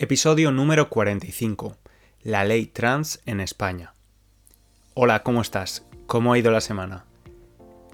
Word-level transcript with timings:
Episodio 0.00 0.52
número 0.52 0.90
45. 0.90 1.76
La 2.22 2.44
ley 2.44 2.66
trans 2.66 3.20
en 3.26 3.40
España. 3.40 3.94
Hola, 4.94 5.24
¿cómo 5.24 5.40
estás? 5.40 5.88
¿Cómo 6.06 6.32
ha 6.32 6.38
ido 6.38 6.52
la 6.52 6.60
semana? 6.60 7.04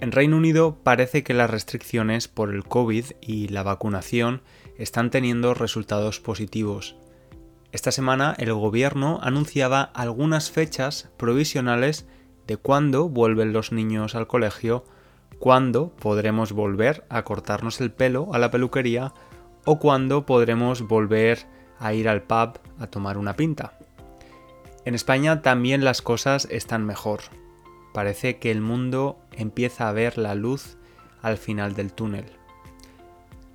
En 0.01 0.13
Reino 0.13 0.37
Unido 0.37 0.77
parece 0.83 1.23
que 1.23 1.33
las 1.33 1.49
restricciones 1.49 2.29
por 2.29 2.53
el 2.53 2.65
COVID 2.65 3.07
y 3.23 3.49
la 3.49 3.63
vacunación 3.63 4.43
están 4.77 5.09
teniendo 5.09 5.55
resultados 5.55 6.21
positivos. 6.21 6.95
Esta 7.73 7.91
semana 7.91 8.35
el 8.37 8.53
gobierno 8.53 9.19
anunciaba 9.23 9.81
algunas 9.81 10.51
fechas 10.51 11.09
provisionales 11.17 12.07
de 12.47 12.59
cuándo 12.59 13.09
vuelven 13.09 13.55
los 13.55 13.73
niños 13.73 14.15
al 14.15 14.27
colegio, 14.27 14.85
cuándo 15.39 15.97
podremos 15.97 16.53
volver 16.53 17.07
a 17.09 17.25
cortarnos 17.25 17.81
el 17.81 17.91
pelo 17.91 18.29
a 18.35 18.39
la 18.39 18.51
peluquería 18.51 19.15
o 19.65 19.79
cuándo 19.79 20.27
podremos 20.27 20.83
volver 20.83 21.54
a 21.79 21.95
ir 21.95 22.09
al 22.09 22.23
pub 22.23 22.59
a 22.79 22.87
tomar 22.87 23.19
una 23.19 23.37
pinta. 23.37 23.79
En 24.85 24.95
España 24.95 25.43
también 25.43 25.85
las 25.85 26.03
cosas 26.03 26.47
están 26.51 26.85
mejor. 26.85 27.21
Parece 27.93 28.39
que 28.39 28.51
el 28.51 28.61
mundo 28.61 29.19
empieza 29.33 29.89
a 29.89 29.93
ver 29.93 30.19
la 30.19 30.35
luz 30.35 30.77
al 31.23 31.39
final 31.39 31.75
del 31.75 31.93
túnel. 31.93 32.27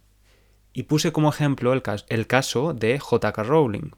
y 0.72 0.84
puse 0.84 1.10
como 1.10 1.30
ejemplo 1.30 1.72
el, 1.72 2.26
caso 2.28 2.74
de 2.74 3.00
J.K. 3.00 3.42
Rowling. 3.42 3.90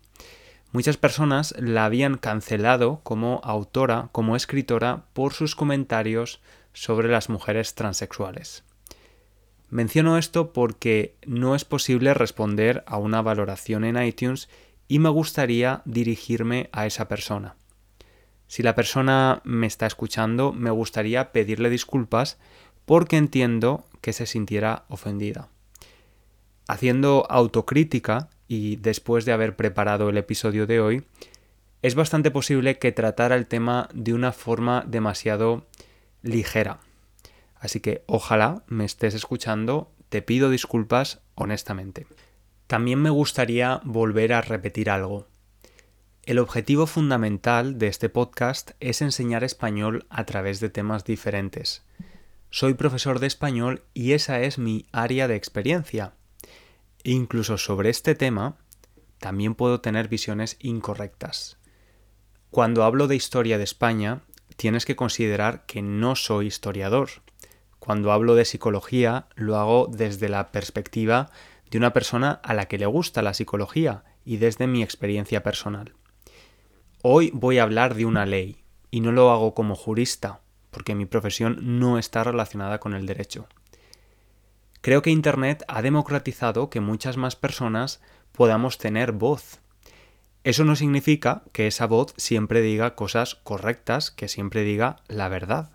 Muchas 0.73 0.97
personas 0.97 1.55
la 1.59 1.85
habían 1.85 2.17
cancelado 2.17 3.01
como 3.03 3.43
autora, 3.45 4.09
como 4.11 4.37
escritora, 4.37 5.05
por 5.13 5.35
sus 5.35 5.55
comentarios 5.55 6.41
sobre 6.73 7.09
las 7.09 7.29
mujeres 7.29 7.75
transexuales. 7.75 8.65
Menciono 9.69 10.17
esto 10.17 10.55
porque 10.55 11.15
no 11.27 11.55
es 11.55 11.67
posible 11.67 12.15
responder 12.15 12.85
a 12.87 12.97
una 12.97 13.21
valoración 13.21 13.85
en 13.85 14.03
iTunes 14.03 14.49
y 14.91 14.99
me 14.99 15.09
gustaría 15.09 15.83
dirigirme 15.85 16.69
a 16.73 16.85
esa 16.85 17.07
persona. 17.07 17.55
Si 18.49 18.65
la 18.65 18.75
persona 18.75 19.41
me 19.45 19.69
está 19.69 19.87
escuchando, 19.87 20.53
me 20.53 20.73
gustaría 20.73 21.31
pedirle 21.31 21.71
disculpas 21.71 22.39
porque 22.87 23.17
entiendo 23.17 23.85
que 24.01 24.13
se 24.13 24.27
sintiera 24.27 24.87
ofendida. 24.89 25.49
Haciendo 26.67 27.25
autocrítica 27.31 28.31
y 28.49 28.77
después 28.77 29.25
de 29.25 29.31
haber 29.31 29.55
preparado 29.55 30.09
el 30.09 30.19
episodio 30.19 30.67
de 30.67 30.81
hoy, 30.81 31.05
es 31.83 31.95
bastante 31.95 32.33
posible 32.33 32.81
que 32.81 32.91
tratara 32.91 33.37
el 33.37 33.47
tema 33.47 33.89
de 33.95 34.13
una 34.13 34.33
forma 34.33 34.85
demasiado 34.89 35.69
ligera. 36.23 36.81
Así 37.61 37.79
que 37.79 38.03
ojalá 38.07 38.65
me 38.67 38.87
estés 38.87 39.15
escuchando, 39.15 39.93
te 40.09 40.21
pido 40.21 40.51
disculpas 40.51 41.21
honestamente. 41.37 42.09
También 42.71 43.03
me 43.03 43.11
gustaría 43.11 43.81
volver 43.83 44.33
a 44.33 44.43
repetir 44.43 44.91
algo. 44.91 45.27
El 46.23 46.39
objetivo 46.39 46.87
fundamental 46.87 47.79
de 47.79 47.89
este 47.89 48.09
podcast 48.09 48.71
es 48.79 49.03
enseñar 49.03 49.43
español 49.43 50.07
a 50.09 50.25
través 50.25 50.61
de 50.61 50.69
temas 50.71 51.05
diferentes. 51.05 51.85
Soy 52.49 52.75
profesor 52.75 53.19
de 53.19 53.27
español 53.27 53.83
y 53.93 54.13
esa 54.13 54.41
es 54.43 54.59
mi 54.59 54.87
área 54.93 55.27
de 55.27 55.35
experiencia. 55.35 56.13
E 57.03 57.11
incluso 57.11 57.59
sobre 57.59 57.91
este 57.91 58.15
tema 58.15 58.57
también 59.19 59.57
puedo 59.57 59.81
tener 59.81 60.07
visiones 60.07 60.57
incorrectas. 60.61 61.59
Cuando 62.53 62.85
hablo 62.85 63.09
de 63.09 63.17
historia 63.17 63.59
de 63.59 63.65
España, 63.65 64.21
tienes 64.55 64.87
que 64.87 64.95
considerar 64.95 65.67
que 65.67 65.83
no 65.83 66.15
soy 66.15 66.47
historiador. 66.47 67.09
Cuando 67.81 68.13
hablo 68.13 68.37
de 68.37 68.45
psicología, 68.45 69.27
lo 69.35 69.57
hago 69.57 69.89
desde 69.91 70.29
la 70.29 70.53
perspectiva 70.53 71.33
de 71.71 71.79
una 71.79 71.93
persona 71.93 72.41
a 72.43 72.55
la 72.55 72.67
que 72.67 72.79
le 72.79 72.87
gusta 72.87 73.23
la 73.23 73.35
psicología 73.35 74.05
y 74.25 74.37
desde 74.39 74.67
mi 74.67 74.83
experiencia 74.83 75.43
personal. 75.43 75.95
Hoy 77.03 77.31
voy 77.33 77.59
a 77.59 77.63
hablar 77.63 77.95
de 77.95 78.05
una 78.05 78.27
ley 78.27 78.65
y 78.91 79.01
no 79.01 79.13
lo 79.13 79.31
hago 79.31 79.55
como 79.55 79.75
jurista, 79.77 80.41
porque 80.71 80.95
mi 80.95 81.07
profesión 81.07 81.59
no 81.81 81.99
está 81.99 82.25
relacionada 82.25 82.81
con 82.81 82.95
el 82.95 83.07
derecho. 83.07 83.49
Creo 84.81 85.03
que 85.03 85.11
Internet 85.11 85.65
ha 85.69 85.83
democratizado 85.83 86.71
que 86.71 86.81
muchas 86.81 87.17
más 87.17 87.37
personas 87.37 88.01
podamos 88.33 88.79
tener 88.79 89.13
voz. 89.13 89.61
Eso 90.43 90.65
no 90.65 90.75
significa 90.75 91.43
que 91.53 91.67
esa 91.67 91.87
voz 91.87 92.15
siempre 92.17 92.63
diga 92.63 92.95
cosas 92.95 93.35
correctas, 93.35 94.11
que 94.11 94.27
siempre 94.27 94.63
diga 94.63 94.97
la 95.07 95.29
verdad. 95.29 95.71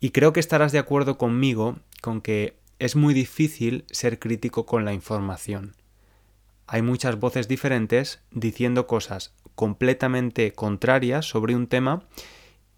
Y 0.00 0.10
creo 0.10 0.32
que 0.32 0.40
estarás 0.40 0.72
de 0.72 0.78
acuerdo 0.78 1.18
conmigo 1.18 1.76
con 2.00 2.22
que 2.22 2.56
es 2.80 2.96
muy 2.96 3.12
difícil 3.12 3.84
ser 3.90 4.18
crítico 4.18 4.64
con 4.64 4.86
la 4.86 4.94
información. 4.94 5.76
Hay 6.66 6.80
muchas 6.80 7.20
voces 7.20 7.46
diferentes 7.46 8.22
diciendo 8.30 8.86
cosas 8.86 9.34
completamente 9.54 10.52
contrarias 10.52 11.26
sobre 11.26 11.54
un 11.54 11.66
tema 11.66 12.08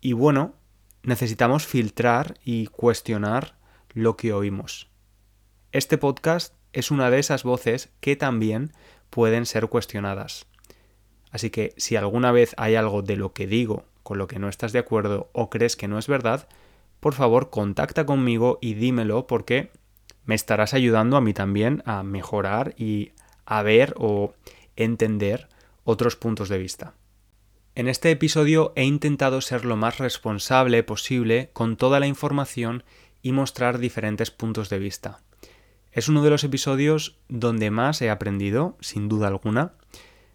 y 0.01 0.13
bueno, 0.13 0.57
necesitamos 1.05 1.67
filtrar 1.67 2.37
y 2.45 2.67
cuestionar 2.67 3.55
lo 3.95 4.17
que 4.17 4.33
oímos. 4.33 4.91
Este 5.71 5.99
podcast 5.99 6.55
es 6.73 6.91
una 6.91 7.09
de 7.09 7.21
esas 7.21 7.45
voces 7.45 7.91
que 8.01 8.17
también 8.17 8.73
pueden 9.09 9.47
ser 9.47 9.69
cuestionadas. 9.69 10.47
Así 11.31 11.51
que 11.51 11.75
si 11.77 11.95
alguna 11.95 12.33
vez 12.33 12.55
hay 12.57 12.75
algo 12.75 13.03
de 13.03 13.17
lo 13.17 13.33
que 13.33 13.47
digo 13.47 13.85
con 14.03 14.19
lo 14.19 14.27
que 14.27 14.41
no 14.41 14.49
estás 14.49 14.73
de 14.73 14.81
acuerdo 14.81 15.31
o 15.33 15.49
crees 15.49 15.77
que 15.77 15.87
no 15.87 15.97
es 15.97 16.09
verdad, 16.09 16.49
por 16.99 17.15
favor 17.15 17.51
contacta 17.51 18.05
conmigo 18.05 18.59
y 18.61 18.75
dímelo 18.75 19.29
porque 19.29 19.71
me 20.25 20.35
estarás 20.35 20.75
ayudando 20.75 21.17
a 21.17 21.21
mí 21.21 21.35
también 21.35 21.83
a 21.87 22.03
mejorar 22.03 22.75
y 22.77 23.13
a 23.45 23.63
ver 23.63 23.95
o 23.97 24.35
entender 24.77 25.49
otros 25.85 26.17
puntos 26.17 26.49
de 26.49 26.59
vista. 26.59 26.95
En 27.75 27.89
este 27.89 28.11
episodio 28.11 28.73
he 28.77 28.85
intentado 28.85 29.41
ser 29.41 29.65
lo 29.65 29.77
más 29.77 29.99
responsable 29.99 30.83
posible 30.83 31.51
con 31.53 31.77
toda 31.77 32.01
la 32.01 32.07
información 32.07 32.85
y 33.23 33.33
mostrar 33.33 33.79
diferentes 33.79 34.31
puntos 34.31 34.69
de 34.69 34.79
vista. 34.79 35.23
Es 35.91 36.09
uno 36.09 36.23
de 36.23 36.31
los 36.31 36.45
episodios 36.45 37.19
donde 37.29 37.71
más 37.71 38.03
he 38.03 38.11
aprendido, 38.11 38.77
sin 38.81 39.09
duda 39.09 39.29
alguna. 39.29 39.73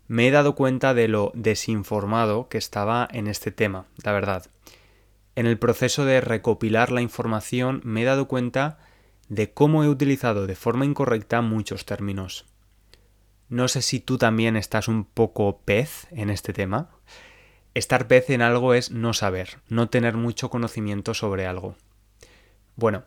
Me 0.08 0.28
he 0.28 0.32
dado 0.32 0.56
cuenta 0.56 0.94
de 0.94 1.08
lo 1.08 1.32
desinformado 1.36 2.48
que 2.48 2.58
estaba 2.58 3.08
en 3.12 3.28
este 3.28 3.52
tema, 3.52 3.86
la 4.04 4.14
verdad. 4.14 4.48
En 5.36 5.46
el 5.46 5.60
proceso 5.60 6.06
de 6.06 6.22
recopilar 6.22 6.92
la 6.92 7.02
información 7.02 7.82
me 7.84 8.02
he 8.02 8.06
dado 8.06 8.28
cuenta 8.28 8.80
de 9.30 9.54
cómo 9.54 9.84
he 9.84 9.90
utilizado 9.90 10.48
de 10.48 10.56
forma 10.56 10.86
incorrecta 10.86 11.42
muchos 11.42 11.86
términos. 11.86 12.46
No 13.50 13.68
sé 13.68 13.82
si 13.82 14.00
tú 14.00 14.18
también 14.18 14.56
estás 14.58 14.88
un 14.88 15.06
poco 15.06 15.62
pez 15.64 16.08
en 16.12 16.30
este 16.30 16.54
tema. 16.54 16.90
Estar 17.74 18.08
pez 18.08 18.30
en 18.30 18.42
algo 18.42 18.74
es 18.74 18.92
no 18.92 19.14
saber, 19.14 19.60
no 19.70 19.90
tener 19.90 20.16
mucho 20.16 20.50
conocimiento 20.50 21.14
sobre 21.14 21.46
algo. 21.46 21.76
Bueno, 22.76 23.06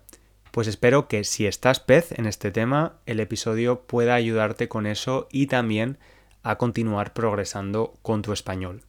pues 0.51 0.67
espero 0.67 1.09
que 1.09 1.25
si 1.25 1.47
estás 1.47 1.81
pez 1.81 2.13
en 2.13 2.27
este 2.27 2.51
tema, 2.51 3.01
el 3.07 3.21
episodio 3.21 3.83
pueda 3.83 4.15
ayudarte 4.15 4.69
con 4.69 4.87
eso 4.87 5.29
y 5.31 5.47
también 5.47 5.99
a 6.43 6.57
continuar 6.57 7.13
progresando 7.13 7.99
con 8.03 8.23
tu 8.23 8.33
español. 8.33 8.83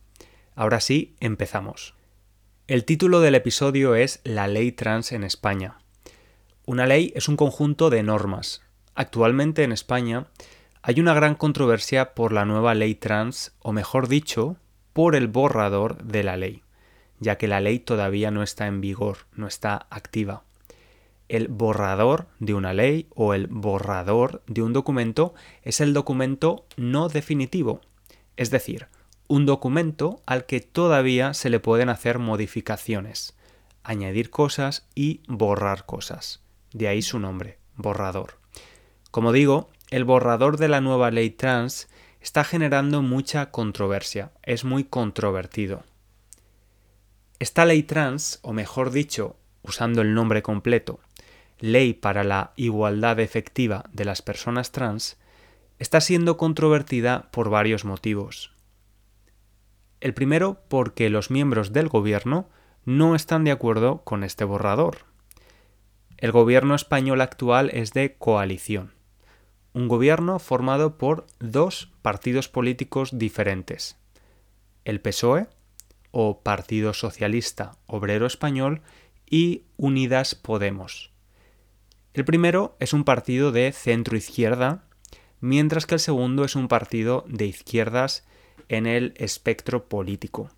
Ahora 0.55 0.79
sí, 0.79 1.15
empezamos. 1.19 1.95
El 2.67 2.85
título 2.85 3.19
del 3.19 3.35
episodio 3.35 3.95
es 3.95 4.21
La 4.23 4.47
ley 4.47 4.71
trans 4.71 5.11
en 5.11 5.23
España. 5.23 5.80
Una 6.71 6.85
ley 6.85 7.11
es 7.17 7.27
un 7.27 7.35
conjunto 7.35 7.89
de 7.89 8.01
normas. 8.01 8.61
Actualmente 8.95 9.65
en 9.65 9.73
España 9.73 10.27
hay 10.81 11.01
una 11.01 11.13
gran 11.13 11.35
controversia 11.35 12.13
por 12.13 12.31
la 12.31 12.45
nueva 12.45 12.75
ley 12.75 12.95
trans, 12.95 13.51
o 13.59 13.73
mejor 13.73 14.07
dicho, 14.07 14.55
por 14.93 15.17
el 15.17 15.27
borrador 15.27 16.01
de 16.01 16.23
la 16.23 16.37
ley, 16.37 16.63
ya 17.19 17.37
que 17.37 17.49
la 17.49 17.59
ley 17.59 17.79
todavía 17.79 18.31
no 18.31 18.41
está 18.41 18.67
en 18.67 18.79
vigor, 18.79 19.17
no 19.33 19.47
está 19.47 19.85
activa. 19.89 20.45
El 21.27 21.49
borrador 21.49 22.27
de 22.39 22.53
una 22.53 22.71
ley 22.71 23.09
o 23.15 23.33
el 23.33 23.47
borrador 23.47 24.41
de 24.47 24.61
un 24.61 24.71
documento 24.71 25.33
es 25.63 25.81
el 25.81 25.93
documento 25.93 26.67
no 26.77 27.09
definitivo, 27.09 27.81
es 28.37 28.49
decir, 28.49 28.87
un 29.27 29.45
documento 29.45 30.21
al 30.25 30.45
que 30.45 30.61
todavía 30.61 31.33
se 31.33 31.49
le 31.49 31.59
pueden 31.59 31.89
hacer 31.89 32.17
modificaciones, 32.17 33.35
añadir 33.83 34.29
cosas 34.29 34.87
y 34.95 35.19
borrar 35.27 35.85
cosas. 35.85 36.41
De 36.73 36.87
ahí 36.87 37.01
su 37.01 37.19
nombre, 37.19 37.57
borrador. 37.75 38.37
Como 39.11 39.31
digo, 39.31 39.69
el 39.89 40.05
borrador 40.05 40.57
de 40.57 40.67
la 40.67 40.81
nueva 40.81 41.11
ley 41.11 41.29
trans 41.29 41.89
está 42.21 42.43
generando 42.43 43.01
mucha 43.01 43.51
controversia, 43.51 44.31
es 44.43 44.63
muy 44.63 44.83
controvertido. 44.83 45.83
Esta 47.39 47.65
ley 47.65 47.83
trans, 47.83 48.39
o 48.43 48.53
mejor 48.53 48.91
dicho, 48.91 49.35
usando 49.63 50.01
el 50.01 50.13
nombre 50.13 50.41
completo, 50.41 50.99
Ley 51.61 51.93
para 51.93 52.23
la 52.23 52.53
Igualdad 52.55 53.19
Efectiva 53.19 53.85
de 53.93 54.03
las 54.03 54.23
Personas 54.23 54.71
Trans, 54.71 55.17
está 55.77 56.01
siendo 56.01 56.35
controvertida 56.35 57.29
por 57.31 57.49
varios 57.49 57.85
motivos. 57.85 58.51
El 59.99 60.15
primero 60.15 60.63
porque 60.67 61.11
los 61.11 61.29
miembros 61.29 61.71
del 61.71 61.87
gobierno 61.87 62.49
no 62.85 63.13
están 63.13 63.43
de 63.43 63.51
acuerdo 63.51 64.01
con 64.03 64.23
este 64.23 64.43
borrador. 64.43 65.05
El 66.21 66.31
gobierno 66.31 66.75
español 66.75 67.19
actual 67.19 67.71
es 67.73 67.93
de 67.93 68.13
coalición, 68.13 68.93
un 69.73 69.87
gobierno 69.87 70.37
formado 70.37 70.99
por 70.99 71.25
dos 71.39 71.91
partidos 72.03 72.47
políticos 72.47 73.17
diferentes, 73.17 73.97
el 74.85 75.01
PSOE, 75.01 75.47
o 76.11 76.41
Partido 76.41 76.93
Socialista 76.93 77.71
Obrero 77.87 78.27
Español, 78.27 78.83
y 79.27 79.63
Unidas 79.77 80.35
Podemos. 80.35 81.11
El 82.13 82.23
primero 82.23 82.75
es 82.79 82.93
un 82.93 83.03
partido 83.03 83.51
de 83.51 83.71
centro-izquierda, 83.71 84.83
mientras 85.39 85.87
que 85.87 85.95
el 85.95 85.99
segundo 85.99 86.45
es 86.45 86.55
un 86.55 86.67
partido 86.67 87.25
de 87.29 87.47
izquierdas 87.47 88.27
en 88.69 88.85
el 88.85 89.15
espectro 89.17 89.89
político. 89.89 90.51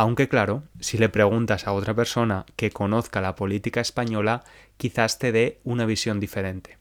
Aunque 0.00 0.30
claro, 0.30 0.62
si 0.80 0.96
le 0.96 1.10
preguntas 1.10 1.66
a 1.66 1.74
otra 1.74 1.92
persona 1.92 2.46
que 2.56 2.70
conozca 2.70 3.20
la 3.20 3.36
política 3.36 3.82
española, 3.82 4.44
quizás 4.78 5.18
te 5.18 5.30
dé 5.30 5.60
una 5.62 5.84
visión 5.84 6.20
diferente. 6.20 6.78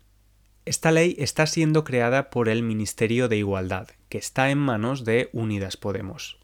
Esta 0.63 0.89
ley 0.93 1.17
está 1.19 1.45
siendo 1.45 1.83
creada 1.83 2.29
por 2.29 2.47
el 2.47 2.63
Ministerio 2.63 3.27
de 3.27 3.35
Igualdad, 3.35 3.89
que 4.07 4.19
está 4.19 4.51
en 4.51 4.57
manos 4.57 5.03
de 5.03 5.29
Unidas 5.33 5.75
Podemos. 5.75 6.39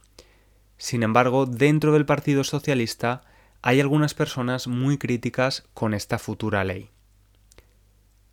Sin 0.77 1.03
embargo, 1.03 1.45
dentro 1.45 1.93
del 1.93 2.05
Partido 2.05 2.43
Socialista 2.43 3.21
hay 3.61 3.79
algunas 3.79 4.13
personas 4.13 4.67
muy 4.67 4.97
críticas 4.97 5.63
con 5.73 5.93
esta 5.93 6.19
futura 6.19 6.65
ley. 6.65 6.89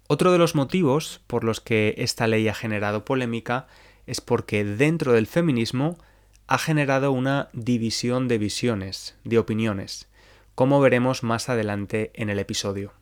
Otro 0.09 0.33
de 0.33 0.39
los 0.39 0.57
motivos 0.57 1.21
por 1.29 1.45
los 1.45 1.61
que 1.61 1.95
esta 1.97 2.27
ley 2.27 2.49
ha 2.49 2.55
generado 2.55 3.05
polémica 3.05 3.69
es 4.05 4.21
porque 4.21 4.65
dentro 4.65 5.13
del 5.13 5.29
feminismo 5.29 5.97
ha 6.53 6.59
generado 6.59 7.13
una 7.13 7.49
división 7.55 8.29
de 8.29 8.37
visiones, 8.37 9.17
de 9.25 9.39
opiniones, 9.39 10.11
como 10.55 10.83
veremos 10.83 11.23
más 11.23 11.49
adelante 11.49 12.11
en 12.15 12.29
el 12.29 12.39
episodio. 12.39 12.93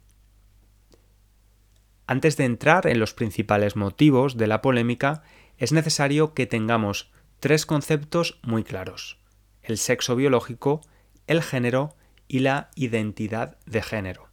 Antes 2.07 2.37
de 2.37 2.45
entrar 2.45 2.87
en 2.87 3.01
los 3.01 3.13
principales 3.13 3.75
motivos 3.75 4.37
de 4.37 4.47
la 4.47 4.63
polémica, 4.63 5.25
es 5.59 5.73
necesario 5.73 6.33
que 6.33 6.47
tengamos 6.47 7.11
tres 7.41 7.67
conceptos 7.67 8.39
muy 8.45 8.63
claros. 8.63 9.19
El 9.65 9.79
sexo 9.79 10.15
biológico, 10.15 10.83
el 11.27 11.43
género 11.43 11.97
y 12.29 12.39
la 12.39 12.71
identidad 12.77 13.59
de 13.67 13.83
género. 13.83 14.29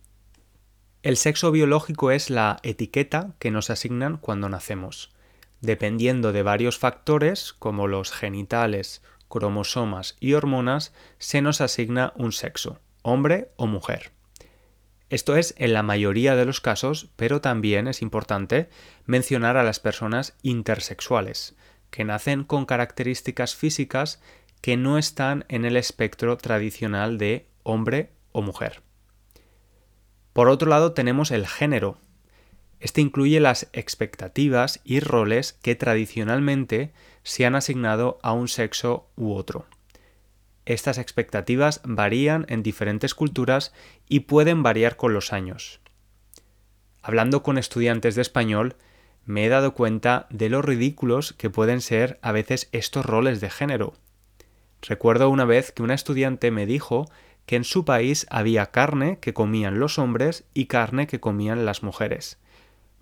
El 1.01 1.17
sexo 1.17 1.51
biológico 1.51 2.11
es 2.11 2.29
la 2.29 2.59
etiqueta 2.61 3.33
que 3.39 3.49
nos 3.49 3.71
asignan 3.71 4.17
cuando 4.17 4.47
nacemos 4.47 5.09
dependiendo 5.61 6.31
de 6.31 6.43
varios 6.43 6.77
factores 6.77 7.53
como 7.53 7.87
los 7.87 8.11
genitales, 8.11 9.01
cromosomas 9.29 10.15
y 10.19 10.33
hormonas, 10.33 10.93
se 11.17 11.41
nos 11.41 11.61
asigna 11.61 12.13
un 12.15 12.31
sexo, 12.31 12.79
hombre 13.01 13.51
o 13.55 13.67
mujer. 13.67 14.11
Esto 15.09 15.37
es 15.37 15.53
en 15.57 15.73
la 15.73 15.83
mayoría 15.83 16.35
de 16.35 16.45
los 16.45 16.59
casos, 16.59 17.09
pero 17.15 17.39
también 17.39 17.87
es 17.87 18.01
importante 18.01 18.69
mencionar 19.05 19.55
a 19.55 19.63
las 19.63 19.79
personas 19.79 20.35
intersexuales, 20.41 21.55
que 21.89 22.03
nacen 22.03 22.43
con 22.43 22.65
características 22.65 23.55
físicas 23.55 24.21
que 24.59 24.75
no 24.75 24.97
están 24.97 25.45
en 25.47 25.63
el 25.63 25.77
espectro 25.77 26.35
tradicional 26.37 27.17
de 27.17 27.47
hombre 27.63 28.11
o 28.31 28.41
mujer. 28.41 28.81
Por 30.33 30.49
otro 30.49 30.69
lado 30.69 30.91
tenemos 30.91 31.31
el 31.31 31.47
género, 31.47 31.97
este 32.79 33.01
incluye 33.01 33.39
las 33.39 33.69
expectativas 33.73 34.81
y 34.83 34.99
roles 34.99 35.53
que 35.61 35.75
tradicionalmente 35.75 36.93
se 37.23 37.45
han 37.45 37.55
asignado 37.55 38.19
a 38.21 38.33
un 38.33 38.47
sexo 38.47 39.09
u 39.15 39.33
otro. 39.33 39.65
Estas 40.65 40.97
expectativas 40.97 41.81
varían 41.83 42.45
en 42.49 42.61
diferentes 42.61 43.15
culturas 43.15 43.73
y 44.07 44.21
pueden 44.21 44.63
variar 44.63 44.97
con 44.97 45.13
los 45.13 45.33
años. 45.33 45.79
Hablando 47.01 47.41
con 47.41 47.57
estudiantes 47.57 48.15
de 48.15 48.21
español, 48.21 48.75
me 49.25 49.45
he 49.45 49.49
dado 49.49 49.73
cuenta 49.73 50.27
de 50.29 50.49
lo 50.49 50.61
ridículos 50.61 51.33
que 51.33 51.49
pueden 51.49 51.81
ser 51.81 52.19
a 52.21 52.31
veces 52.31 52.69
estos 52.73 53.05
roles 53.05 53.41
de 53.41 53.49
género. 53.49 53.93
Recuerdo 54.81 55.29
una 55.29 55.45
vez 55.45 55.71
que 55.71 55.83
una 55.83 55.95
estudiante 55.95 56.51
me 56.51 56.65
dijo 56.65 57.09
que 57.45 57.55
en 57.55 57.63
su 57.63 57.85
país 57.85 58.27
había 58.29 58.71
carne 58.71 59.19
que 59.19 59.33
comían 59.33 59.79
los 59.79 59.97
hombres 59.97 60.43
y 60.53 60.65
carne 60.65 61.07
que 61.07 61.19
comían 61.19 61.65
las 61.65 61.81
mujeres 61.81 62.37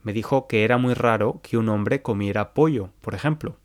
me 0.05 0.13
dijo 0.13 0.47
que 0.47 0.63
era 0.63 0.77
muy 0.77 0.93
raro 0.93 1.41
que 1.41 1.57
un 1.57 1.67
hombre 1.67 2.03
comiera 2.03 2.53
pollo, 2.53 2.91
por 3.01 3.15
ejemplo, 3.15 3.57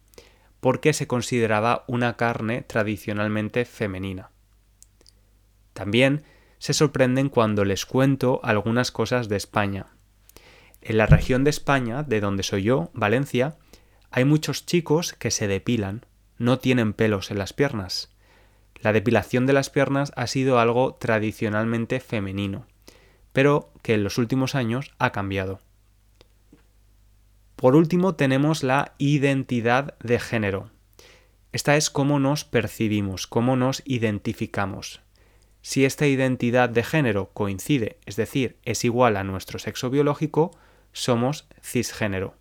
porque 0.60 0.94
se 0.94 1.06
consideraba 1.06 1.84
una 1.86 2.16
carne 2.16 2.62
tradicionalmente 2.62 3.66
femenina. 3.66 4.30
También 5.74 6.22
se 6.56 6.72
sorprenden 6.72 7.28
cuando 7.28 7.66
les 7.66 7.84
cuento 7.84 8.40
algunas 8.42 8.90
cosas 8.90 9.28
de 9.28 9.36
España. 9.36 9.88
En 10.80 10.96
la 10.96 11.04
región 11.04 11.44
de 11.44 11.50
España, 11.50 12.04
de 12.04 12.22
donde 12.22 12.42
soy 12.42 12.62
yo, 12.62 12.90
Valencia, 12.94 13.58
hay 14.10 14.24
muchos 14.24 14.64
chicos 14.64 15.12
que 15.12 15.30
se 15.30 15.46
depilan, 15.46 16.06
no 16.38 16.58
tienen 16.58 16.94
pelos 16.94 17.30
en 17.30 17.36
las 17.36 17.52
piernas. 17.52 18.16
La 18.80 18.94
depilación 18.94 19.44
de 19.44 19.52
las 19.52 19.68
piernas 19.68 20.10
ha 20.16 20.26
sido 20.26 20.58
algo 20.58 20.94
tradicionalmente 20.94 22.00
femenino, 22.00 22.66
pero 23.34 23.74
que 23.82 23.92
en 23.92 24.04
los 24.04 24.16
últimos 24.16 24.54
años 24.54 24.94
ha 24.98 25.12
cambiado. 25.12 25.60
Por 27.60 27.76
último 27.76 28.14
tenemos 28.14 28.62
la 28.62 28.94
identidad 28.96 29.98
de 29.98 30.18
género. 30.18 30.70
Esta 31.52 31.76
es 31.76 31.90
cómo 31.90 32.18
nos 32.18 32.46
percibimos, 32.46 33.26
cómo 33.26 33.54
nos 33.54 33.82
identificamos. 33.84 35.02
Si 35.60 35.84
esta 35.84 36.06
identidad 36.06 36.70
de 36.70 36.82
género 36.82 37.32
coincide, 37.34 37.98
es 38.06 38.16
decir, 38.16 38.56
es 38.64 38.82
igual 38.86 39.18
a 39.18 39.24
nuestro 39.24 39.58
sexo 39.58 39.90
biológico, 39.90 40.52
somos 40.92 41.50
cisgénero. 41.60 42.34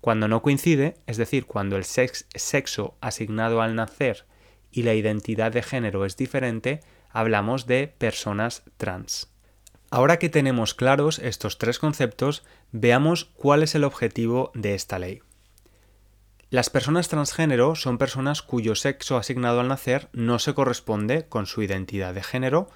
Cuando 0.00 0.26
no 0.26 0.40
coincide, 0.40 0.94
es 1.06 1.18
decir, 1.18 1.44
cuando 1.44 1.76
el 1.76 1.84
sexo 1.84 2.96
asignado 3.02 3.60
al 3.60 3.74
nacer 3.74 4.24
y 4.70 4.84
la 4.84 4.94
identidad 4.94 5.52
de 5.52 5.62
género 5.62 6.06
es 6.06 6.16
diferente, 6.16 6.80
hablamos 7.10 7.66
de 7.66 7.88
personas 7.88 8.62
trans. 8.78 9.29
Ahora 9.90 10.20
que 10.20 10.28
tenemos 10.28 10.74
claros 10.74 11.18
estos 11.18 11.58
tres 11.58 11.80
conceptos, 11.80 12.44
veamos 12.70 13.24
cuál 13.24 13.64
es 13.64 13.74
el 13.74 13.82
objetivo 13.82 14.52
de 14.54 14.74
esta 14.74 15.00
ley. 15.00 15.20
Las 16.48 16.70
personas 16.70 17.08
transgénero 17.08 17.74
son 17.74 17.98
personas 17.98 18.42
cuyo 18.42 18.76
sexo 18.76 19.16
asignado 19.16 19.60
al 19.60 19.68
nacer 19.68 20.08
no 20.12 20.38
se 20.38 20.54
corresponde 20.54 21.26
con 21.28 21.46
su 21.46 21.62
identidad 21.62 22.14
de 22.14 22.22
género, 22.22 22.68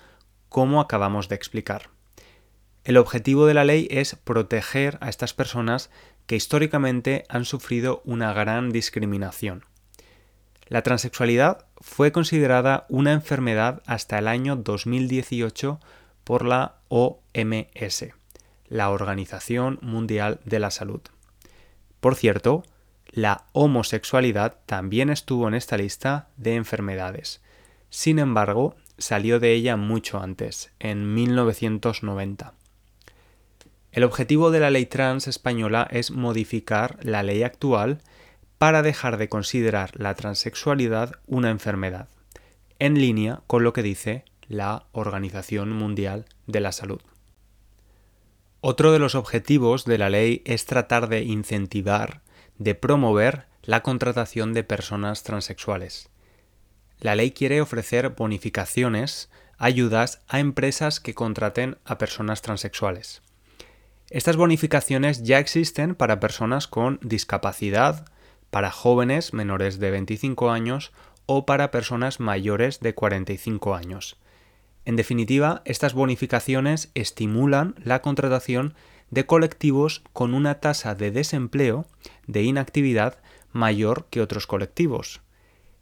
como 0.49 0.81
acabamos 0.81 1.29
de 1.29 1.37
explicar. 1.37 1.91
El 2.83 2.97
objetivo 2.97 3.47
de 3.47 3.55
la 3.55 3.65
ley 3.65 3.89
es 3.91 4.17
proteger 4.17 4.99
a 5.01 5.09
estas 5.09 5.35
personas 5.35 5.91
que 6.27 6.37
históricamente 6.37 7.25
han 7.29 7.45
sufrido 7.45 8.03
una 8.05 8.33
gran 8.33 8.71
discriminación. 8.71 9.65
La 10.67 10.83
transexualidad 10.83 11.67
fue 11.81 12.13
considerada 12.13 12.87
una 12.89 13.13
enfermedad 13.13 13.83
hasta 13.87 14.19
el 14.19 14.29
año 14.29 14.57
2018 14.57 15.81
por 16.25 16.45
la 16.45 16.77
OMS, 16.89 18.07
la 18.69 18.91
Organización 18.91 19.79
Mundial 19.83 20.41
de 20.45 20.59
la 20.59 20.71
Salud. 20.71 21.01
Por 22.01 22.17
cierto, 22.17 22.65
la 23.11 23.45
homosexualidad 23.53 24.59
también 24.67 25.11
estuvo 25.11 25.47
en 25.47 25.55
esta 25.55 25.77
lista 25.77 26.29
de 26.37 26.57
enfermedades. 26.57 27.41
Sin 27.89 28.19
embargo, 28.19 28.75
salió 28.99 29.39
de 29.39 29.53
ella 29.53 29.77
mucho 29.77 30.21
antes, 30.21 30.73
en 30.81 31.15
1990. 31.15 32.55
El 33.93 34.03
objetivo 34.03 34.51
de 34.51 34.59
la 34.59 34.71
ley 34.71 34.87
trans 34.87 35.29
española 35.29 35.87
es 35.91 36.11
modificar 36.11 36.99
la 37.03 37.23
ley 37.23 37.45
actual 37.45 38.01
para 38.59 38.83
dejar 38.83 39.19
de 39.19 39.29
considerar 39.29 39.91
la 39.95 40.15
transexualidad 40.15 41.13
una 41.27 41.51
enfermedad, 41.51 42.09
en 42.81 42.95
línea 42.95 43.43
con 43.47 43.63
lo 43.63 43.73
que 43.73 43.83
dice 43.83 44.25
la 44.49 44.87
Organización 44.93 45.73
Mundial 45.73 46.27
de 46.47 46.61
la 46.61 46.73
Salud. 46.73 47.01
Otro 48.61 48.93
de 48.93 48.99
los 48.99 49.15
objetivos 49.15 49.85
de 49.85 49.99
la 49.99 50.11
ley 50.11 50.43
es 50.47 50.65
tratar 50.65 51.09
de 51.09 51.23
incentivar 51.23 52.23
de 52.59 52.75
promover 52.75 53.47
la 53.63 53.83
contratación 53.83 54.53
de 54.53 54.65
personas 54.65 55.23
transexuales. 55.23 56.09
La 56.99 57.15
ley 57.15 57.33
quiere 57.33 57.61
ofrecer 57.61 58.11
bonificaciones, 58.11 59.31
ayudas 59.59 60.23
a 60.29 60.41
empresas 60.41 61.01
que 61.01 61.15
contraten 61.15 61.79
a 61.85 61.99
personas 61.99 62.43
transexuales. 62.43 63.23
Estas 64.11 64.37
bonificaciones 64.37 65.23
ya 65.23 65.39
existen 65.39 65.95
para 65.95 66.21
personas 66.21 66.69
con 66.69 66.99
discapacidad, 67.03 68.07
para 68.51 68.71
jóvenes 68.71 69.33
menores 69.33 69.79
de 69.79 69.91
25 69.91 70.51
años 70.51 70.93
o 71.27 71.47
para 71.47 71.71
personas 71.71 72.21
mayores 72.21 72.81
de 72.81 72.95
45 72.95 73.75
años. 73.75 74.17
En 74.85 74.97
definitiva, 74.97 75.63
estas 75.65 75.95
bonificaciones 75.95 76.91
estimulan 76.95 77.75
la 77.83 78.03
contratación 78.03 78.75
de 79.11 79.27
colectivos 79.27 80.03
con 80.13 80.35
una 80.35 80.61
tasa 80.61 80.95
de 80.95 81.11
desempleo, 81.11 81.87
de 82.27 82.43
inactividad, 82.43 83.19
mayor 83.53 84.07
que 84.11 84.21
otros 84.21 84.47
colectivos. 84.47 85.23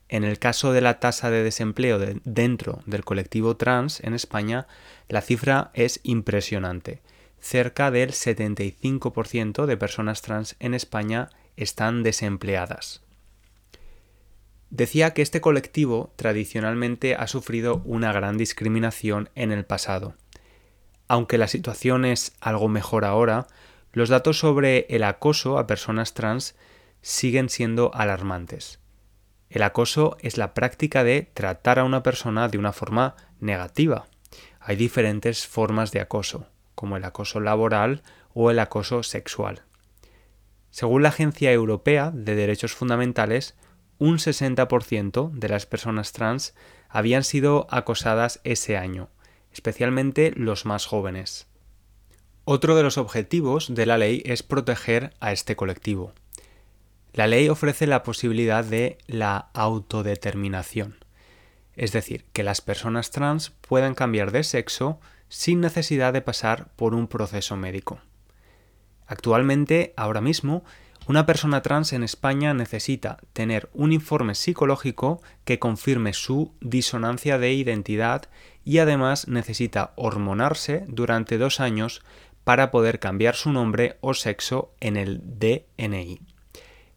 En 0.09 0.25
el 0.25 0.39
caso 0.39 0.73
de 0.73 0.83
la 0.83 1.01
tasa 1.01 1.31
de 1.31 1.43
desempleo 1.43 1.99
dentro 2.25 2.83
del 2.85 3.05
colectivo 3.05 3.57
trans 3.57 4.01
en 4.01 4.13
España, 4.13 4.67
la 5.09 5.23
cifra 5.23 5.71
es 5.73 6.01
impresionante. 6.03 7.01
Cerca 7.41 7.91
del 7.91 8.11
75% 8.11 9.65
de 9.65 9.77
personas 9.77 10.21
trans 10.21 10.55
en 10.61 10.75
España 10.75 11.31
están 11.57 12.03
desempleadas. 12.03 13.03
Decía 14.73 15.13
que 15.13 15.21
este 15.21 15.43
colectivo 15.43 16.15
tradicionalmente 16.17 17.15
ha 17.15 17.27
sufrido 17.27 17.83
una 17.85 18.11
gran 18.11 18.39
discriminación 18.39 19.29
en 19.35 19.53
el 19.53 19.67
pasado. 19.67 20.15
Aunque 21.09 21.37
la 21.37 21.47
situación 21.47 22.07
es 22.07 22.33
algo 22.41 22.71
mejor 22.71 23.05
ahora, 23.05 23.49
los 23.93 24.09
datos 24.09 24.39
sobre 24.39 24.87
el 24.89 25.05
acoso 25.05 25.59
a 25.59 25.67
personas 25.67 26.15
trans 26.15 26.55
siguen 27.03 27.51
siendo 27.51 27.95
alarmantes. 27.95 28.79
El 29.51 29.63
acoso 29.63 30.17
es 30.21 30.39
la 30.39 30.55
práctica 30.55 31.05
de 31.05 31.31
tratar 31.35 31.79
a 31.79 31.85
una 31.85 32.03
persona 32.03 32.49
de 32.49 32.57
una 32.57 32.73
forma 32.73 33.15
negativa. 33.41 34.07
Hay 34.59 34.77
diferentes 34.77 35.47
formas 35.47 35.93
de 35.93 36.01
acoso, 36.01 36.47
como 36.75 36.97
el 36.97 37.05
acoso 37.05 37.41
laboral 37.41 38.03
o 38.33 38.51
el 38.51 38.59
acoso 38.59 39.03
sexual. 39.03 39.65
Según 40.71 41.03
la 41.03 41.11
Agencia 41.11 41.53
Europea 41.53 42.11
de 42.15 42.35
Derechos 42.35 42.73
Fundamentales, 42.73 43.55
un 44.03 44.19
60% 44.19 45.31
de 45.31 45.49
las 45.49 45.65
personas 45.65 46.11
trans 46.11 46.57
habían 46.89 47.23
sido 47.23 47.69
acosadas 47.71 48.41
ese 48.43 48.77
año, 48.77 49.11
especialmente 49.53 50.33
los 50.35 50.67
más 50.67 50.87
jóvenes. 50.87 51.47
Otro 52.45 52.75
de 52.75 52.83
los 52.83 52.99
objetivos 52.99 53.73
de 53.73 53.87
la 53.87 53.99
ley 53.99 54.21
es 54.27 54.43
proteger 54.43 55.15
a 55.21 55.31
este 55.31 55.55
colectivo. 55.55 56.15
La 57.13 57.29
ley 57.29 57.49
ofrece 57.49 57.87
la 57.87 58.03
posibilidad 58.03 58.65
de 58.65 58.99
la 59.07 59.51
autodeterminación, 59.55 60.97
es 61.77 61.93
decir, 61.93 62.25
que 62.33 62.43
las 62.43 62.61
personas 62.61 63.13
trans 63.13 63.51
puedan 63.51 63.95
cambiar 63.95 64.33
de 64.33 64.43
sexo 64.43 64.99
sin 65.29 65.61
necesidad 65.61 66.13
de 66.13 66.23
pasar 66.23 66.73
por 66.75 66.97
un 66.97 67.07
proceso 67.07 67.57
médico. 67.57 68.01
Actualmente, 69.07 69.95
ahora 69.97 70.21
mismo, 70.21 70.65
una 71.09 71.27
persona 71.27 71.63
trans 71.63 71.93
en 71.93 72.05
España 72.05 72.55
necesita 72.55 73.19
tener 73.33 73.69
un 73.75 73.93
informe 73.93 74.35
psicológico 74.35 75.21
que 75.45 75.59
confirme 75.59 76.13
su 76.13 76.53
disonancia 76.61 77.39
de 77.39 77.53
identidad 77.53 78.29
y 78.65 78.79
además 78.79 79.27
necesita 79.27 79.93
hormonarse 79.97 80.85
durante 80.87 81.39
dos 81.39 81.59
años 81.59 82.03
para 82.45 82.71
poder 82.71 83.01
cambiar 83.01 83.35
su 83.35 83.53
nombre 83.53 83.99
o 84.01 84.15
sexo 84.15 84.73
en 84.81 84.97
el 84.97 85.21
DNI. 85.39 86.21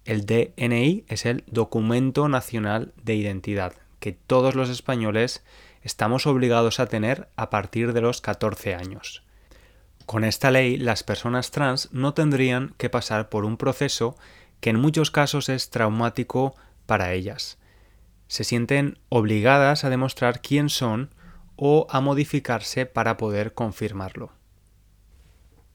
El 0.05 0.25
DNI 0.25 1.05
es 1.07 1.25
el 1.25 1.43
Documento 1.47 2.29
Nacional 2.29 2.93
de 3.03 3.15
Identidad, 3.15 3.73
que 3.99 4.11
todos 4.11 4.53
los 4.53 4.69
españoles 4.69 5.43
estamos 5.81 6.27
obligados 6.27 6.79
a 6.79 6.85
tener 6.85 7.27
a 7.35 7.49
partir 7.49 7.91
de 7.93 8.01
los 8.01 8.21
14 8.21 8.75
años. 8.75 9.24
Con 10.05 10.23
esta 10.23 10.51
ley, 10.51 10.77
las 10.77 11.03
personas 11.03 11.51
trans 11.51 11.89
no 11.91 12.13
tendrían 12.13 12.75
que 12.77 12.89
pasar 12.89 13.29
por 13.29 13.43
un 13.43 13.57
proceso 13.57 14.15
que 14.59 14.69
en 14.69 14.79
muchos 14.79 15.11
casos 15.11 15.49
es 15.49 15.69
traumático 15.69 16.55
para 16.85 17.13
ellas. 17.13 17.57
Se 18.27 18.43
sienten 18.43 18.99
obligadas 19.09 19.83
a 19.83 19.89
demostrar 19.89 20.41
quién 20.41 20.69
son 20.69 21.13
o 21.55 21.87
a 21.89 22.01
modificarse 22.01 22.85
para 22.85 23.17
poder 23.17 23.53
confirmarlo. 23.53 24.31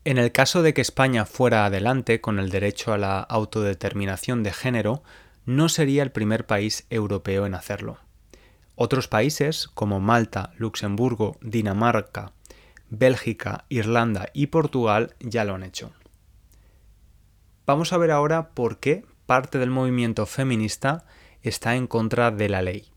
En 0.04 0.16
el 0.16 0.32
caso 0.32 0.62
de 0.62 0.74
que 0.74 0.80
España 0.80 1.26
fuera 1.26 1.66
adelante 1.66 2.20
con 2.20 2.38
el 2.38 2.50
derecho 2.50 2.92
a 2.92 2.98
la 2.98 3.20
autodeterminación 3.20 4.42
de 4.42 4.52
género, 4.52 5.02
no 5.44 5.68
sería 5.68 6.02
el 6.02 6.12
primer 6.12 6.46
país 6.46 6.86
europeo 6.90 7.46
en 7.46 7.54
hacerlo. 7.54 7.98
Otros 8.76 9.08
países, 9.08 9.68
como 9.68 10.00
Malta, 10.00 10.52
Luxemburgo, 10.56 11.36
Dinamarca, 11.42 12.32
Bélgica, 12.90 13.64
Irlanda 13.68 14.28
y 14.32 14.48
Portugal, 14.48 15.14
ya 15.20 15.44
lo 15.44 15.54
han 15.54 15.62
hecho. 15.62 15.92
Vamos 17.66 17.92
a 17.92 17.98
ver 17.98 18.10
ahora 18.10 18.50
por 18.50 18.78
qué 18.78 19.04
parte 19.26 19.58
del 19.58 19.70
movimiento 19.70 20.26
feminista 20.26 21.04
está 21.42 21.76
en 21.76 21.86
contra 21.86 22.30
de 22.32 22.48
la 22.48 22.62
ley. 22.62 22.90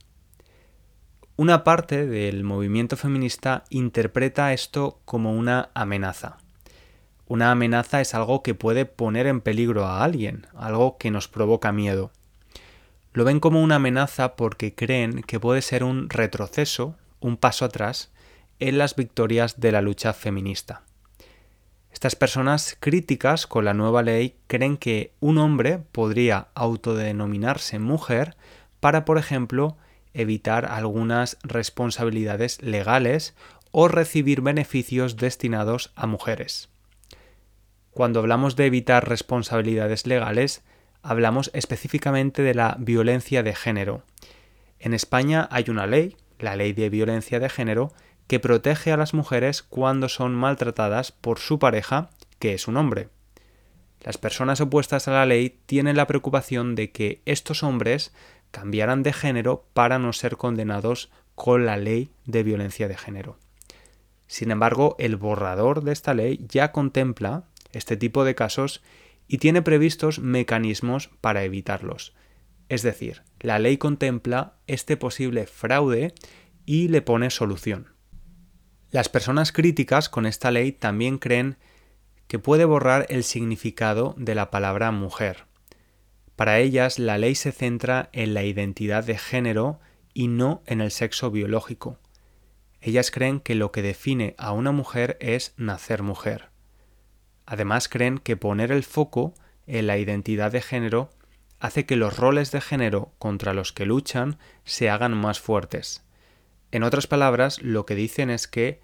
Una 1.35 1.63
parte 1.63 2.05
del 2.05 2.43
movimiento 2.43 2.97
feminista 2.97 3.63
interpreta 3.69 4.53
esto 4.53 4.99
como 5.05 5.33
una 5.33 5.69
amenaza. 5.73 6.37
Una 7.27 7.51
amenaza 7.51 8.01
es 8.01 8.13
algo 8.13 8.43
que 8.43 8.53
puede 8.53 8.85
poner 8.85 9.27
en 9.27 9.41
peligro 9.41 9.85
a 9.85 10.03
alguien, 10.03 10.47
algo 10.55 10.97
que 10.97 11.11
nos 11.11 11.27
provoca 11.27 11.71
miedo. 11.71 12.11
Lo 13.13 13.25
ven 13.25 13.39
como 13.39 13.61
una 13.61 13.75
amenaza 13.75 14.35
porque 14.35 14.75
creen 14.75 15.23
que 15.23 15.39
puede 15.39 15.61
ser 15.61 15.83
un 15.83 16.09
retroceso, 16.09 16.95
un 17.19 17.37
paso 17.37 17.65
atrás, 17.65 18.12
en 18.67 18.77
las 18.77 18.95
victorias 18.95 19.59
de 19.59 19.73
la 19.73 19.81
lucha 19.81 20.13
feminista. 20.13 20.83
Estas 21.91 22.15
personas 22.15 22.77
críticas 22.79 23.45
con 23.45 23.65
la 23.65 23.73
nueva 23.73 24.03
ley 24.03 24.37
creen 24.47 24.77
que 24.77 25.11
un 25.19 25.37
hombre 25.37 25.79
podría 25.91 26.47
autodenominarse 26.55 27.77
mujer 27.77 28.37
para, 28.79 29.03
por 29.03 29.17
ejemplo, 29.17 29.75
evitar 30.13 30.65
algunas 30.65 31.37
responsabilidades 31.43 32.61
legales 32.61 33.35
o 33.71 33.89
recibir 33.89 34.39
beneficios 34.39 35.17
destinados 35.17 35.91
a 35.95 36.07
mujeres. 36.07 36.69
Cuando 37.91 38.19
hablamos 38.21 38.55
de 38.55 38.65
evitar 38.65 39.09
responsabilidades 39.09 40.07
legales, 40.07 40.63
hablamos 41.01 41.51
específicamente 41.53 42.43
de 42.43 42.53
la 42.53 42.77
violencia 42.79 43.43
de 43.43 43.55
género. 43.55 44.03
En 44.79 44.93
España 44.93 45.49
hay 45.51 45.65
una 45.67 45.85
ley, 45.85 46.15
la 46.39 46.55
Ley 46.55 46.71
de 46.73 46.89
Violencia 46.89 47.39
de 47.39 47.49
Género, 47.49 47.93
que 48.33 48.39
protege 48.39 48.91
a 48.91 48.97
las 48.97 49.13
mujeres 49.13 49.61
cuando 49.61 50.09
son 50.09 50.33
maltratadas 50.33 51.11
por 51.11 51.37
su 51.37 51.59
pareja, 51.59 52.09
que 52.39 52.55
es 52.55 52.67
un 52.67 52.77
hombre. 52.77 53.09
Las 54.01 54.17
personas 54.17 54.59
opuestas 54.59 55.07
a 55.07 55.11
la 55.11 55.27
ley 55.27 55.59
tienen 55.67 55.97
la 55.97 56.07
preocupación 56.07 56.73
de 56.73 56.91
que 56.91 57.21
estos 57.27 57.61
hombres 57.61 58.11
cambiaran 58.49 59.03
de 59.03 59.13
género 59.13 59.67
para 59.75 59.99
no 59.99 60.13
ser 60.13 60.35
condenados 60.35 61.11
con 61.35 61.67
la 61.67 61.77
ley 61.77 62.09
de 62.25 62.41
violencia 62.41 62.87
de 62.87 62.97
género. 62.97 63.37
Sin 64.25 64.49
embargo, 64.49 64.95
el 64.97 65.15
borrador 65.15 65.83
de 65.83 65.91
esta 65.91 66.15
ley 66.15 66.43
ya 66.49 66.71
contempla 66.71 67.43
este 67.71 67.97
tipo 67.97 68.23
de 68.23 68.33
casos 68.33 68.81
y 69.27 69.37
tiene 69.37 69.61
previstos 69.61 70.17
mecanismos 70.17 71.11
para 71.21 71.43
evitarlos. 71.43 72.15
Es 72.67 72.81
decir, 72.81 73.21
la 73.41 73.59
ley 73.59 73.77
contempla 73.77 74.55
este 74.65 74.97
posible 74.97 75.45
fraude 75.45 76.15
y 76.65 76.87
le 76.87 77.03
pone 77.03 77.29
solución. 77.29 77.92
Las 78.93 79.09
personas 79.09 79.51
críticas 79.51 80.07
con 80.07 80.27
esta 80.27 80.51
ley 80.51 80.71
también 80.71 81.17
creen 81.17 81.57
que 82.27 82.37
puede 82.37 82.63
borrar 82.63 83.07
el 83.09 83.23
significado 83.23 84.13
de 84.19 84.35
la 84.35 84.51
palabra 84.51 84.91
mujer. 84.91 85.45
Para 86.35 86.59
ellas, 86.59 86.99
la 86.99 87.17
ley 87.17 87.33
se 87.33 87.51
centra 87.51 88.11
en 88.13 88.35
la 88.35 88.43
identidad 88.43 89.03
de 89.03 89.17
género 89.17 89.79
y 90.13 90.27
no 90.27 90.61
en 90.67 90.79
el 90.79 90.91
sexo 90.91 91.31
biológico. 91.31 91.97
Ellas 92.81 93.09
creen 93.09 93.39
que 93.39 93.55
lo 93.55 93.71
que 93.71 93.81
define 93.81 94.35
a 94.37 94.51
una 94.51 94.71
mujer 94.71 95.17
es 95.19 95.55
nacer 95.57 96.03
mujer. 96.03 96.49
Además 97.47 97.89
creen 97.89 98.19
que 98.19 98.37
poner 98.37 98.71
el 98.71 98.83
foco 98.83 99.33
en 99.65 99.87
la 99.87 99.97
identidad 99.97 100.51
de 100.51 100.61
género 100.61 101.09
hace 101.59 101.87
que 101.87 101.95
los 101.95 102.15
roles 102.15 102.51
de 102.51 102.61
género 102.61 103.11
contra 103.17 103.55
los 103.55 103.73
que 103.73 103.87
luchan 103.87 104.37
se 104.65 104.91
hagan 104.91 105.17
más 105.17 105.39
fuertes. 105.39 106.02
En 106.73 106.81
otras 106.81 107.05
palabras, 107.05 107.61
lo 107.61 107.85
que 107.85 107.93
dicen 107.93 108.31
es 108.31 108.47
que 108.47 108.81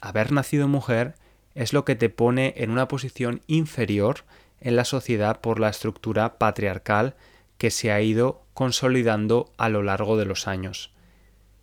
haber 0.00 0.32
nacido 0.32 0.68
mujer 0.68 1.16
es 1.54 1.74
lo 1.74 1.84
que 1.84 1.94
te 1.94 2.08
pone 2.08 2.54
en 2.56 2.70
una 2.70 2.88
posición 2.88 3.42
inferior 3.46 4.24
en 4.58 4.74
la 4.74 4.86
sociedad 4.86 5.42
por 5.42 5.60
la 5.60 5.68
estructura 5.68 6.38
patriarcal 6.38 7.14
que 7.58 7.70
se 7.70 7.92
ha 7.92 8.00
ido 8.00 8.46
consolidando 8.54 9.52
a 9.58 9.68
lo 9.68 9.82
largo 9.82 10.16
de 10.16 10.24
los 10.24 10.48
años. 10.48 10.94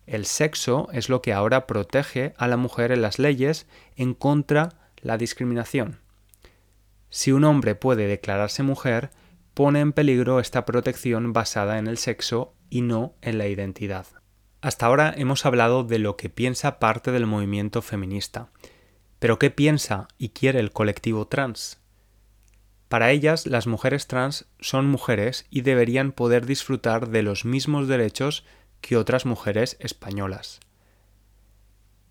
El 0.06 0.26
sexo 0.26 0.88
es 0.92 1.08
lo 1.08 1.22
que 1.22 1.32
ahora 1.32 1.66
protege 1.66 2.34
a 2.36 2.46
la 2.46 2.56
mujer 2.56 2.92
en 2.92 3.02
las 3.02 3.18
leyes 3.18 3.66
en 3.96 4.14
contra 4.14 4.74
la 5.02 5.18
discriminación. 5.18 5.98
Si 7.10 7.32
un 7.32 7.42
hombre 7.42 7.74
puede 7.74 8.06
declararse 8.06 8.62
mujer, 8.62 9.10
pone 9.54 9.80
en 9.80 9.92
peligro 9.92 10.38
esta 10.38 10.66
protección 10.66 11.32
basada 11.32 11.78
en 11.80 11.88
el 11.88 11.98
sexo 11.98 12.54
y 12.70 12.82
no 12.82 13.16
en 13.22 13.38
la 13.38 13.48
identidad. 13.48 14.06
Hasta 14.64 14.86
ahora 14.86 15.12
hemos 15.14 15.44
hablado 15.44 15.84
de 15.84 15.98
lo 15.98 16.16
que 16.16 16.30
piensa 16.30 16.78
parte 16.78 17.12
del 17.12 17.26
movimiento 17.26 17.82
feminista. 17.82 18.48
Pero 19.18 19.38
¿qué 19.38 19.50
piensa 19.50 20.08
y 20.16 20.30
quiere 20.30 20.58
el 20.58 20.72
colectivo 20.72 21.26
trans? 21.26 21.82
Para 22.88 23.10
ellas, 23.10 23.46
las 23.46 23.66
mujeres 23.66 24.06
trans 24.06 24.46
son 24.60 24.86
mujeres 24.86 25.44
y 25.50 25.60
deberían 25.60 26.12
poder 26.12 26.46
disfrutar 26.46 27.10
de 27.10 27.22
los 27.22 27.44
mismos 27.44 27.88
derechos 27.88 28.46
que 28.80 28.96
otras 28.96 29.26
mujeres 29.26 29.76
españolas. 29.80 30.60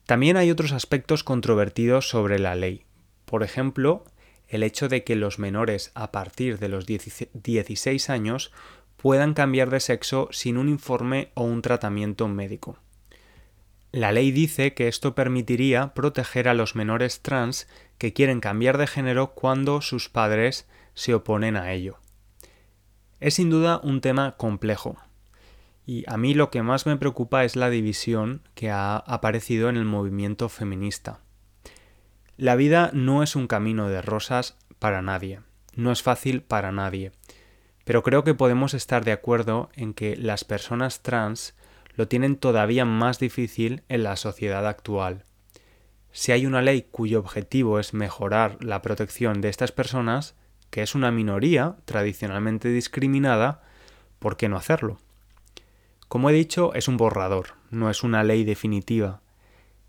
También 0.06 0.38
hay 0.38 0.52
otros 0.52 0.74
aspectos 0.74 1.24
controvertidos 1.24 2.08
sobre 2.08 2.38
la 2.38 2.54
ley. 2.54 2.86
Por 3.26 3.42
ejemplo, 3.42 4.06
el 4.48 4.62
hecho 4.62 4.90
de 4.90 5.04
que 5.04 5.16
los 5.16 5.40
menores 5.40 5.92
a 5.96 6.12
partir 6.12 6.60
de 6.60 6.70
los 6.70 6.86
16 6.86 8.10
años 8.12 8.52
puedan 9.04 9.34
cambiar 9.34 9.70
de 9.70 9.82
sexo 9.82 10.30
sin 10.32 10.56
un 10.56 10.70
informe 10.70 11.34
o 11.34 11.44
un 11.44 11.62
tratamiento 11.62 12.30
médico. 12.30 12.78
La 13.92 14.14
ley 14.14 14.32
dice 14.32 14.74
que 14.74 14.88
esto 14.88 15.14
permitiría 15.14 15.94
proteger 15.94 16.48
a 16.48 16.54
los 16.54 16.78
menores 16.78 17.22
trans 17.22 17.68
que 17.98 18.14
quieren 18.14 18.40
cambiar 18.40 18.78
de 18.78 18.88
género 18.88 19.34
cuando 19.34 19.82
sus 19.82 20.08
padres 20.08 20.70
se 20.94 21.14
oponen 21.14 21.58
a 21.58 21.74
ello. 21.74 21.98
Es 23.20 23.34
sin 23.34 23.50
duda 23.50 23.82
un 23.84 24.00
tema 24.00 24.38
complejo, 24.38 24.96
y 25.86 26.06
a 26.08 26.16
mí 26.16 26.34
lo 26.34 26.50
que 26.50 26.64
más 26.64 26.86
me 26.86 26.96
preocupa 26.96 27.44
es 27.44 27.58
la 27.58 27.70
división 27.70 28.42
que 28.56 28.72
ha 28.72 28.96
aparecido 28.96 29.68
en 29.68 29.76
el 29.76 29.84
movimiento 29.84 30.48
feminista. 30.48 31.20
La 32.38 32.56
vida 32.56 32.90
no 32.94 33.22
es 33.22 33.36
un 33.36 33.48
camino 33.48 33.90
de 33.90 34.02
rosas 34.02 34.56
para 34.80 35.02
nadie, 35.02 35.42
no 35.76 35.92
es 35.92 36.02
fácil 36.02 36.42
para 36.42 36.72
nadie, 36.72 37.12
pero 37.84 38.04
creo 38.04 38.24
que 38.24 38.34
podemos 38.34 38.74
estar 38.74 39.04
de 39.04 39.12
acuerdo 39.12 39.70
en 39.76 39.94
que 39.94 40.16
las 40.16 40.44
personas 40.44 41.02
trans 41.02 41.56
lo 41.96 42.08
tienen 42.08 42.38
todavía 42.38 42.86
más 42.86 43.20
difícil 43.20 43.84
en 43.90 44.04
la 44.04 44.16
sociedad 44.16 44.68
actual. 44.68 45.26
Si 46.12 46.32
hay 46.32 46.46
una 46.46 46.62
ley 46.62 46.88
cuyo 46.92 47.20
objetivo 47.20 47.80
es 47.80 47.94
mejorar 47.94 48.64
la 48.64 48.82
protección 48.82 49.42
de 49.42 49.50
estas 49.50 49.72
personas, 49.72 50.36
que 50.70 50.82
es 50.82 50.96
una 50.96 51.12
minoría 51.12 51.76
tradicionalmente 51.86 52.70
discriminada, 52.70 53.62
¿por 54.20 54.38
qué 54.38 54.48
no 54.48 54.58
hacerlo? 54.58 55.00
Como 56.08 56.30
he 56.30 56.34
dicho, 56.34 56.74
es 56.76 56.88
un 56.88 56.98
borrador, 56.98 57.56
no 57.72 57.90
es 57.90 58.04
una 58.04 58.24
ley 58.24 58.44
definitiva. 58.44 59.22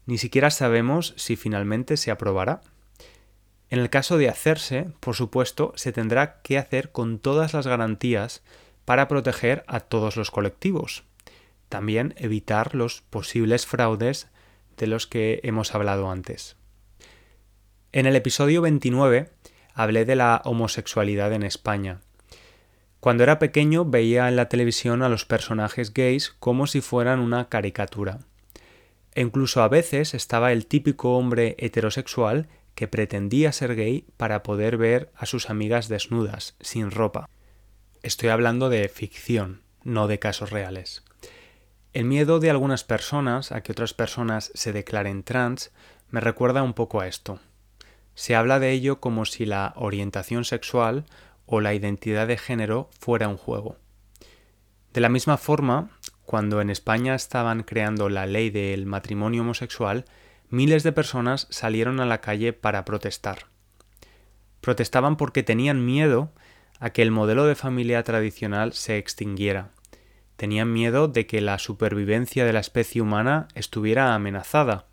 Ni 0.06 0.18
siquiera 0.18 0.50
sabemos 0.50 1.14
si 1.16 1.36
finalmente 1.36 1.96
se 1.96 2.10
aprobará. 2.10 2.62
En 3.74 3.80
el 3.80 3.90
caso 3.90 4.18
de 4.18 4.28
hacerse, 4.28 4.86
por 5.00 5.16
supuesto, 5.16 5.72
se 5.74 5.90
tendrá 5.90 6.42
que 6.42 6.58
hacer 6.58 6.92
con 6.92 7.18
todas 7.18 7.54
las 7.54 7.66
garantías 7.66 8.44
para 8.84 9.08
proteger 9.08 9.64
a 9.66 9.80
todos 9.80 10.16
los 10.16 10.30
colectivos. 10.30 11.02
También 11.68 12.14
evitar 12.16 12.76
los 12.76 13.00
posibles 13.00 13.66
fraudes 13.66 14.28
de 14.76 14.86
los 14.86 15.08
que 15.08 15.40
hemos 15.42 15.74
hablado 15.74 16.08
antes. 16.08 16.54
En 17.90 18.06
el 18.06 18.14
episodio 18.14 18.62
29 18.62 19.32
hablé 19.74 20.04
de 20.04 20.14
la 20.14 20.40
homosexualidad 20.44 21.32
en 21.32 21.42
España 21.42 21.98
cuando 23.00 23.24
era 23.24 23.40
pequeño 23.40 23.84
veía 23.84 24.28
en 24.28 24.36
la 24.36 24.48
televisión 24.48 25.02
a 25.02 25.08
los 25.08 25.24
personajes 25.24 25.92
gays 25.92 26.30
como 26.38 26.68
si 26.68 26.80
fueran 26.80 27.18
una 27.18 27.48
caricatura. 27.48 28.20
E 29.16 29.22
incluso 29.22 29.64
a 29.64 29.68
veces 29.68 30.14
estaba 30.14 30.52
el 30.52 30.66
típico 30.66 31.16
hombre 31.16 31.56
heterosexual 31.58 32.46
que 32.74 32.88
pretendía 32.88 33.52
ser 33.52 33.76
gay 33.76 34.06
para 34.16 34.42
poder 34.42 34.76
ver 34.76 35.12
a 35.14 35.26
sus 35.26 35.50
amigas 35.50 35.88
desnudas, 35.88 36.56
sin 36.60 36.90
ropa. 36.90 37.28
Estoy 38.02 38.28
hablando 38.28 38.68
de 38.68 38.88
ficción, 38.88 39.62
no 39.82 40.08
de 40.08 40.18
casos 40.18 40.50
reales. 40.50 41.04
El 41.92 42.04
miedo 42.04 42.40
de 42.40 42.50
algunas 42.50 42.82
personas 42.82 43.52
a 43.52 43.62
que 43.62 43.72
otras 43.72 43.94
personas 43.94 44.50
se 44.54 44.72
declaren 44.72 45.22
trans 45.22 45.72
me 46.10 46.20
recuerda 46.20 46.62
un 46.62 46.74
poco 46.74 47.00
a 47.00 47.06
esto. 47.06 47.38
Se 48.14 48.34
habla 48.34 48.58
de 48.58 48.72
ello 48.72 49.00
como 49.00 49.24
si 49.24 49.46
la 49.46 49.72
orientación 49.76 50.44
sexual 50.44 51.04
o 51.46 51.60
la 51.60 51.74
identidad 51.74 52.26
de 52.26 52.36
género 52.36 52.90
fuera 52.98 53.28
un 53.28 53.36
juego. 53.36 53.76
De 54.92 55.00
la 55.00 55.08
misma 55.08 55.36
forma, 55.36 55.90
cuando 56.24 56.60
en 56.60 56.70
España 56.70 57.14
estaban 57.14 57.62
creando 57.62 58.08
la 58.08 58.26
ley 58.26 58.50
del 58.50 58.86
matrimonio 58.86 59.42
homosexual, 59.42 60.04
miles 60.54 60.82
de 60.82 60.92
personas 60.92 61.46
salieron 61.50 62.00
a 62.00 62.06
la 62.06 62.20
calle 62.20 62.52
para 62.52 62.84
protestar. 62.84 63.46
Protestaban 64.60 65.16
porque 65.16 65.42
tenían 65.42 65.84
miedo 65.84 66.32
a 66.80 66.90
que 66.90 67.02
el 67.02 67.10
modelo 67.10 67.44
de 67.46 67.54
familia 67.54 68.02
tradicional 68.02 68.72
se 68.72 68.96
extinguiera. 68.96 69.70
Tenían 70.36 70.72
miedo 70.72 71.08
de 71.08 71.26
que 71.26 71.40
la 71.40 71.58
supervivencia 71.58 72.44
de 72.44 72.52
la 72.52 72.60
especie 72.60 73.02
humana 73.02 73.48
estuviera 73.54 74.14
amenazada. 74.14 74.86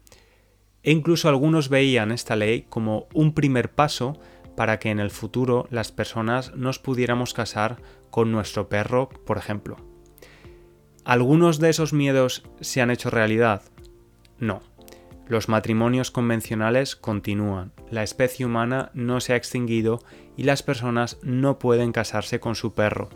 E 0.83 0.91
incluso 0.91 1.29
algunos 1.29 1.69
veían 1.69 2.11
esta 2.11 2.35
ley 2.35 2.65
como 2.69 3.07
un 3.13 3.33
primer 3.33 3.71
paso 3.71 4.19
para 4.55 4.79
que 4.79 4.89
en 4.89 4.99
el 4.99 5.11
futuro 5.11 5.67
las 5.71 5.91
personas 5.91 6.55
nos 6.55 6.79
pudiéramos 6.79 7.33
casar 7.33 7.81
con 8.09 8.31
nuestro 8.31 8.67
perro, 8.67 9.09
por 9.09 9.37
ejemplo. 9.37 9.77
¿Algunos 11.03 11.59
de 11.59 11.69
esos 11.69 11.93
miedos 11.93 12.43
se 12.59 12.81
han 12.81 12.91
hecho 12.91 13.09
realidad? 13.09 13.63
No. 14.37 14.61
Los 15.31 15.47
matrimonios 15.47 16.11
convencionales 16.11 16.97
continúan, 16.97 17.71
la 17.89 18.03
especie 18.03 18.45
humana 18.45 18.91
no 18.93 19.21
se 19.21 19.31
ha 19.31 19.37
extinguido 19.37 20.03
y 20.35 20.43
las 20.43 20.61
personas 20.61 21.19
no 21.23 21.57
pueden 21.57 21.93
casarse 21.93 22.41
con 22.41 22.53
su 22.53 22.73
perro. 22.73 23.07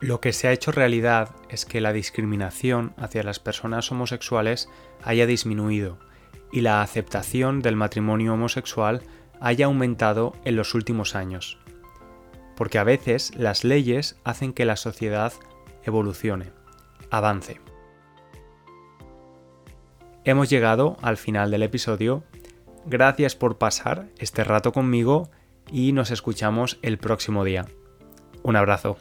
Lo 0.00 0.22
que 0.22 0.32
se 0.32 0.48
ha 0.48 0.52
hecho 0.52 0.72
realidad 0.72 1.36
es 1.50 1.66
que 1.66 1.82
la 1.82 1.92
discriminación 1.92 2.94
hacia 2.96 3.22
las 3.22 3.38
personas 3.38 3.92
homosexuales 3.92 4.70
haya 5.04 5.26
disminuido 5.26 5.98
y 6.52 6.62
la 6.62 6.80
aceptación 6.80 7.60
del 7.60 7.76
matrimonio 7.76 8.32
homosexual 8.32 9.02
haya 9.42 9.66
aumentado 9.66 10.32
en 10.46 10.56
los 10.56 10.74
últimos 10.74 11.14
años. 11.14 11.58
Porque 12.56 12.78
a 12.78 12.84
veces 12.84 13.34
las 13.36 13.62
leyes 13.62 14.18
hacen 14.24 14.54
que 14.54 14.64
la 14.64 14.76
sociedad 14.76 15.34
evolucione, 15.84 16.46
avance. 17.10 17.60
Hemos 20.24 20.50
llegado 20.50 20.96
al 21.00 21.16
final 21.16 21.50
del 21.50 21.62
episodio. 21.62 22.22
Gracias 22.84 23.34
por 23.34 23.56
pasar 23.56 24.08
este 24.18 24.44
rato 24.44 24.72
conmigo 24.72 25.30
y 25.72 25.92
nos 25.92 26.10
escuchamos 26.10 26.78
el 26.82 26.98
próximo 26.98 27.42
día. 27.44 27.66
Un 28.42 28.56
abrazo. 28.56 28.96